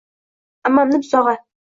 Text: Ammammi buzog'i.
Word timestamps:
Ammammi 0.69 1.01
buzog'i. 1.03 1.37